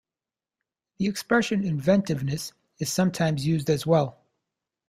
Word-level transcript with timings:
The 0.97 1.05
expression 1.05 1.63
"inventiveness" 1.63 2.53
is 2.79 2.91
sometimes 2.91 3.45
used 3.45 3.69
as 3.69 3.85
well. 3.85 4.25